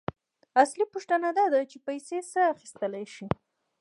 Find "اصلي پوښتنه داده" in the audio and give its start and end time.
0.63-1.59